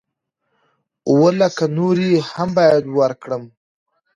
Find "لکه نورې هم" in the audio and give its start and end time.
1.41-2.49